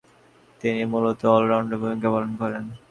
[0.61, 2.63] তিনি মূলতঃ অল-রাউন্ডারের ভূমিকা পালন করেন।